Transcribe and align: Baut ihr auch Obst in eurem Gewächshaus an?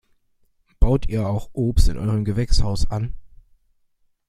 Baut 0.79 1.07
ihr 1.09 1.29
auch 1.29 1.51
Obst 1.53 1.87
in 1.87 1.99
eurem 1.99 2.25
Gewächshaus 2.25 2.89
an? 2.89 3.13